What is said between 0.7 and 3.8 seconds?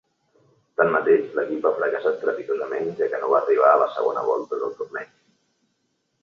Tanmateix, l'equip va fracassar estrepitosament, ja que no va arribar a